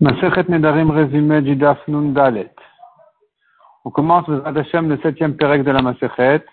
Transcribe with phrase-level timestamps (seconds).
[0.00, 2.14] Nedarim résumé du Daf Nun.
[3.84, 6.44] On commence le Hashem, le septième Pérec de la Masechet.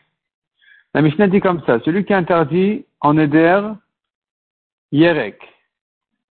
[0.95, 3.61] La Mishnah dit comme ça, celui qui interdit en Neder,
[4.91, 5.39] Yerek.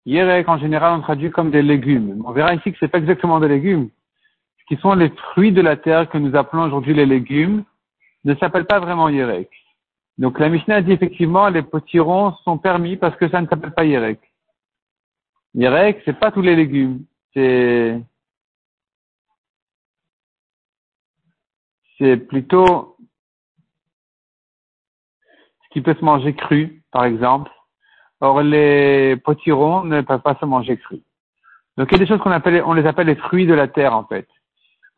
[0.04, 2.22] Yerek, en général, on traduit comme des légumes.
[2.26, 3.90] On verra ici que c'est pas exactement des légumes.
[4.58, 7.62] Ce qui sont les fruits de la terre que nous appelons aujourd'hui les légumes,
[8.24, 9.50] ne s'appellent pas vraiment Yerek.
[10.18, 13.84] Donc la Mishnah dit effectivement, les potirons sont permis parce que ça ne s'appelle pas
[13.84, 14.18] Yerek.
[15.56, 17.04] Yerek, c'est pas tous les légumes.
[17.32, 18.04] C'est,
[22.28, 22.98] plutôt
[25.62, 27.50] ce qui peut se manger cru, par exemple.
[28.20, 31.00] Or, les potirons ne peuvent pas se manger cru.
[31.78, 33.94] Donc, il y a des choses qu'on appelle, les appelle les fruits de la terre,
[33.94, 34.28] en fait.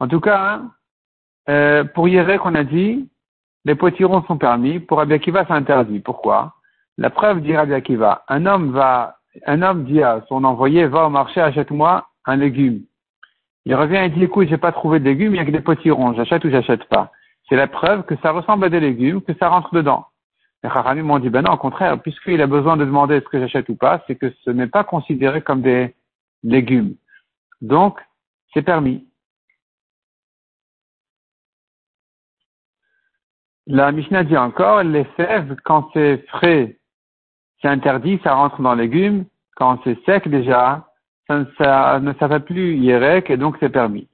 [0.01, 0.63] En tout cas,
[1.49, 3.09] euh, pour Yerek, on a dit,
[3.65, 4.81] les potirons sont permis.
[4.81, 6.01] Pour Abiakiva, c'est interdit.
[6.01, 6.55] Pourquoi?
[6.97, 8.25] La preuve dit Abiakiva.
[8.29, 12.83] Un homme va un homme dit à son envoyé, va au marché, achète-moi un légume.
[13.65, 15.61] Il revient et dit, écoute, j'ai pas trouvé de légumes, il y a que des
[15.61, 17.13] potirons, j'achète ou j'achète pas.
[17.49, 20.07] C'est la preuve que ça ressemble à des légumes, que ça rentre dedans.
[20.63, 23.39] Les Haramim m'ont dit, ben non, au contraire, puisqu'il a besoin de demander est-ce que
[23.39, 25.95] j'achète ou pas, c'est que ce n'est pas considéré comme des
[26.43, 26.95] légumes.
[27.61, 28.01] Donc,
[28.53, 29.07] c'est permis.
[33.67, 36.79] La Mishnah dit encore, les fèves, quand c'est frais
[37.61, 39.25] c'est interdit, ça rentre dans légumes.
[39.57, 40.89] Quand c'est sec déjà,
[41.29, 44.09] ça, ne s'appelle plus Yerek et donc c'est permis.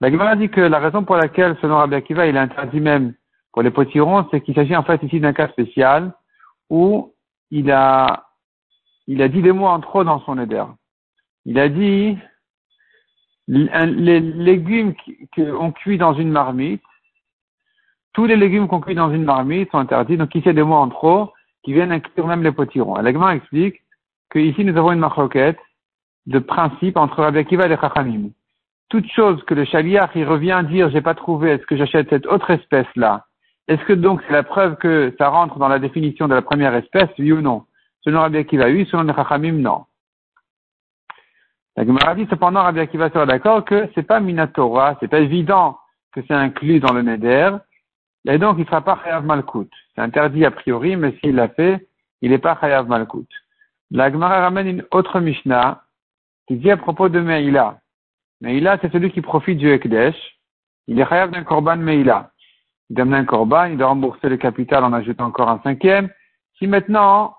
[0.00, 3.14] La Gemara dit que la raison pour laquelle, selon Rabbi Akiva, il est interdit même
[3.52, 6.12] pour les potirons, c'est qu'il s'agit en fait ici d'un cas spécial
[6.70, 7.12] où
[7.50, 8.28] il a,
[9.06, 10.64] il dit des mots en trop dans son éder.
[11.44, 12.16] Il a dit
[13.48, 14.94] les légumes
[15.34, 16.82] qu'on cuit dans une marmite,
[18.12, 20.88] tous les légumes qu'on cuit dans une marmite sont interdits, donc ici des mots en
[20.88, 22.96] trop, qui viennent inclure même les potirons.
[22.96, 23.82] L'agma explique
[24.30, 25.58] qu'ici nous avons une marloquette
[26.26, 28.30] de principe entre Rabbi Akiva et les Chachamim.
[28.88, 32.26] Toute chose que le chaliach il revient dire j'ai pas trouvé, est-ce que j'achète cette
[32.26, 33.26] autre espèce là
[33.68, 36.74] Est-ce que donc c'est la preuve que ça rentre dans la définition de la première
[36.74, 37.64] espèce, oui ou non?
[38.02, 39.84] Selon Rabbi Akiva, oui, selon les Chachamim, non.
[41.76, 45.78] La Gemara dit cependant Rabbi Akiva sera d'accord que c'est pas Minatora, c'est pas évident
[46.12, 47.50] que c'est inclus dans le Neder,
[48.26, 49.70] et donc, il ne sera pas Chayav Malkout.
[49.94, 51.88] C'est interdit a priori, mais s'il l'a fait,
[52.20, 53.28] il n'est pas Chayav Malkout.
[53.90, 55.82] La Gemara ramène une autre Mishnah
[56.46, 57.80] qui dit à propos de Meïla.
[58.40, 60.16] Meïla, c'est celui qui profite du Ekdesh.
[60.86, 62.30] Il est Chayav d'un Korban Meïla.
[62.90, 66.10] Il donne un Korban, il doit rembourser le capital en ajoutant encore un cinquième.
[66.58, 67.36] Si maintenant,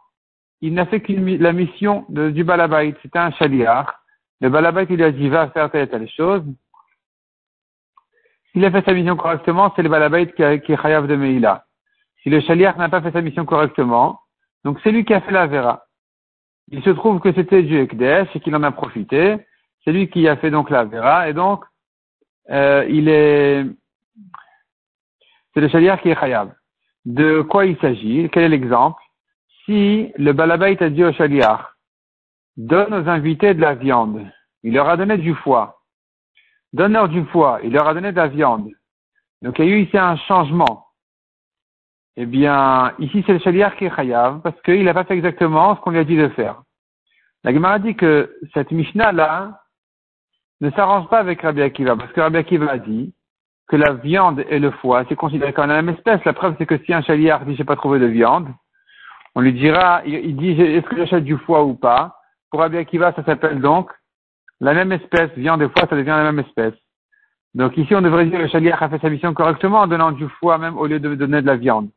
[0.62, 3.88] il n'a fait qu'une la mission du Balabait, c'était un Shaliach.
[4.40, 6.44] Le Balabait, il a dit, va faire telle et telle chose.
[8.52, 11.66] S'il a fait sa mission correctement, c'est le balabait qui, est chayav de Meïla.
[12.22, 14.20] Si le chaliach n'a pas fait sa mission correctement,
[14.66, 15.86] donc c'est lui qui a fait la vera.
[16.70, 19.38] Il se trouve que c'était du Ekdesh et qu'il en a profité.
[19.84, 21.64] C'est lui qui a fait donc la vera et donc
[22.50, 23.66] euh, il est
[25.54, 26.54] c'est le chaliach qui est chayav.
[27.06, 28.30] De quoi il s'agit?
[28.32, 29.02] Quel est l'exemple?
[29.66, 31.62] Si le balabait a dit au chaliach
[32.58, 34.30] donne aux invités de la viande,
[34.64, 35.81] il leur a donné du foie
[36.74, 38.70] donneur du foie, il leur a donné de la viande.
[39.42, 40.88] Donc il y a eu ici un changement.
[42.18, 45.76] Eh bien, ici c'est le chaliar qui est chayav, parce qu'il n'a pas fait exactement
[45.76, 46.62] ce qu'on lui a dit de faire.
[47.44, 49.62] La Gemara dit que cette Mishnah-là
[50.60, 53.14] ne s'arrange pas avec Rabbi Akiva, parce que Rabbi Akiva a dit
[53.68, 56.24] que la viande et le foie, c'est considéré comme la même espèce.
[56.26, 58.50] La preuve, c'est que si un chaliar dit j'ai pas trouvé de viande,
[59.34, 62.18] on lui dira, il dit est-ce que j'achète du foie ou pas?
[62.50, 63.90] Pour Rabbi Akiva, ça s'appelle donc
[64.62, 66.74] la même espèce, viande et foie, ça devient la même espèce.
[67.54, 70.12] Donc ici, on devrait dire que le chaliach a fait sa mission correctement en donnant
[70.12, 71.90] du foie même au lieu de donner de la viande.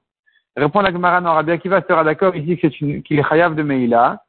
[0.57, 4.21] Répond la Gemara, non, Rabbi sera d'accord ici qu'il est chayav de Meïla,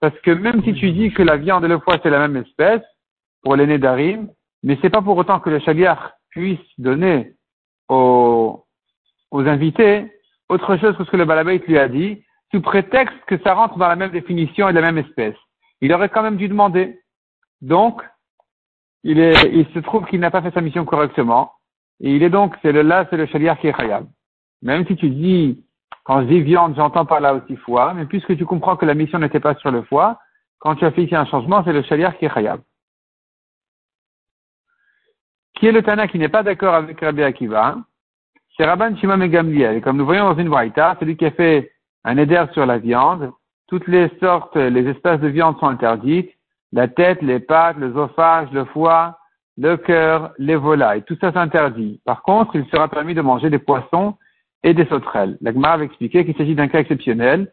[0.00, 2.36] parce que même si tu dis que la viande et le foie c'est la même
[2.36, 2.82] espèce,
[3.42, 4.28] pour l'aîné d'Arim,
[4.62, 5.98] mais c'est pas pour autant que le chaliach
[6.30, 7.34] puisse donner
[7.88, 8.64] aux,
[9.30, 10.10] aux invités
[10.48, 13.78] autre chose que ce que le balabait lui a dit, sous prétexte que ça rentre
[13.78, 15.36] dans la même définition et la même espèce.
[15.80, 17.00] Il aurait quand même dû demander.
[17.64, 18.02] Donc,
[19.04, 21.52] il, est, il se trouve qu'il n'a pas fait sa mission correctement.
[22.00, 24.06] Et il est donc, c'est le là, c'est le chaliar qui est khayab.
[24.60, 25.64] Même si tu dis,
[26.04, 28.92] quand je dis viande, j'entends par là aussi foie, mais puisque tu comprends que la
[28.92, 30.18] mission n'était pas sur le foie,
[30.58, 32.60] quand tu ici un changement, c'est le chaliar qui est khayab.
[35.54, 37.76] Qui est le Tana qui n'est pas d'accord avec Rabbi Akiva?
[38.56, 39.80] C'est Rabban Shimon Gamliel.
[39.80, 41.72] Comme nous voyons dans une c'est celui qui a fait
[42.04, 43.32] un éder sur la viande,
[43.68, 46.30] toutes les sortes, les espèces de viande sont interdites,
[46.74, 49.18] la tête, les pattes, l'œsophage, le foie,
[49.56, 51.04] le cœur, les volailles.
[51.04, 52.00] Tout ça s'interdit.
[52.04, 54.14] Par contre, il sera permis de manger des poissons
[54.64, 55.38] et des sauterelles.
[55.40, 57.52] L'Agmar avait expliqué qu'il s'agit d'un cas exceptionnel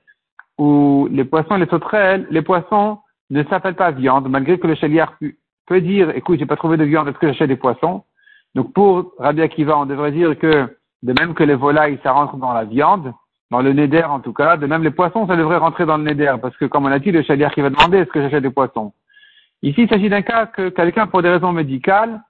[0.58, 2.98] où les poissons et les sauterelles, les poissons
[3.30, 5.14] ne s'appelle pas viande, malgré que le chaliar
[5.68, 8.04] peut dire, écoute, j'ai pas trouvé de viande, est-ce que j'achète des poissons?
[8.56, 10.68] Donc pour Rabbi Akiva, on devrait dire que
[11.04, 13.14] de même que les volailles, ça rentre dans la viande,
[13.52, 16.04] dans le neder en tout cas, de même les poissons, ça devrait rentrer dans le
[16.04, 18.44] neder, parce que comme on a dit, le chaliar qui va demander est-ce que j'achète
[18.44, 18.94] des poissons?
[19.64, 22.22] Ici, il s'agit d'un cas que quelqu'un, pour des raisons médicales,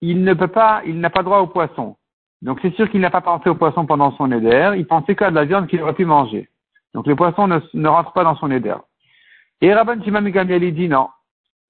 [0.00, 1.96] il ne peut pas, il n'a pas droit aux poissons.
[2.42, 5.30] Donc c'est sûr qu'il n'a pas pensé aux poissons pendant son neder, il pensait qu'à
[5.30, 6.48] de la viande qu'il aurait pu manger.
[6.92, 8.76] Donc les poissons ne, rentrent pas dans son neder.
[9.60, 11.08] Et Rabban Shimon Gamliel, il dit non.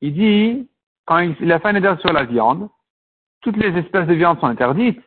[0.01, 0.69] Il dit,
[1.05, 2.69] quand il, a fait un neder sur la viande,
[3.43, 5.01] toutes les espèces de viande sont interdites,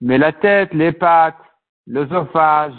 [0.00, 1.42] mais la tête, les pattes,
[1.86, 2.74] l'œsophage,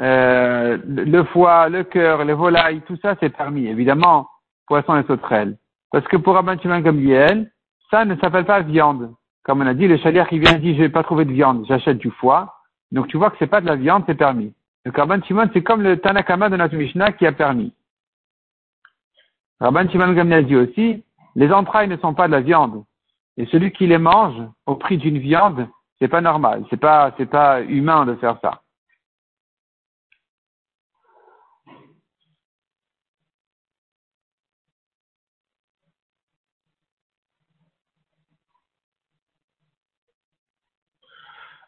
[0.00, 3.66] euh, le foie, le cœur, les volailles, tout ça c'est permis.
[3.66, 4.28] Évidemment,
[4.66, 5.58] poisson et sauterelles.
[5.90, 7.50] Parce que pour Rabban Shimon Gamliel,
[7.90, 9.14] ça ne s'appelle pas viande.
[9.44, 11.64] Comme on a dit, le chalier qui vient dit, je n'ai pas trouvé de viande,
[11.66, 12.54] j'achète du foie.
[12.92, 14.52] Donc tu vois que c'est pas de la viande, c'est permis.
[14.84, 17.72] Le Rabban Shimon, c'est comme le Tanakama de notre Mishnah qui a permis.
[19.60, 21.04] Rabban Shimon Gamliel dit aussi,
[21.34, 22.84] les entrailles ne sont pas de la viande.
[23.36, 25.68] Et celui qui les mange au prix d'une viande,
[25.98, 28.62] c'est pas normal, c'est pas, c'est pas humain de faire ça.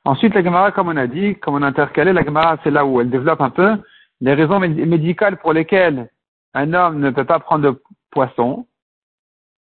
[0.04, 2.86] Ensuite, la Gemara, comme on a dit, comme on a intercalé, la Gemara, c'est là
[2.86, 3.76] où elle développe un peu
[4.20, 6.10] les raisons médicales pour lesquelles
[6.54, 8.66] un homme ne peut pas prendre de poisson.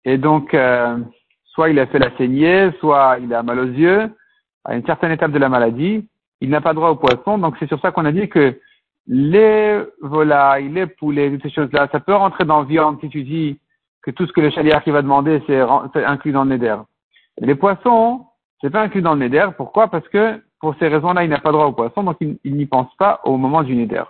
[0.04, 0.98] Et donc, euh,
[1.45, 4.10] soit il a fait la saignée, soit il a mal aux yeux,
[4.63, 6.07] à une certaine étape de la maladie,
[6.39, 7.38] il n'a pas droit au poisson.
[7.38, 8.60] Donc, c'est sur ça qu'on a dit que
[9.07, 13.60] les volailles, les poulets, toutes ces choses-là, ça peut rentrer dans viande si tu dis
[14.01, 15.60] que tout ce que le chaliard qui va demander, c'est
[16.04, 16.78] inclus dans le neder.
[17.38, 18.25] Les poissons,
[18.61, 19.47] c'est pas inclus dans le neder.
[19.57, 19.87] Pourquoi?
[19.89, 22.93] Parce que pour ces raisons-là, il n'a pas droit au poisson, donc il, n'y pense
[22.95, 24.03] pas au moment du neder.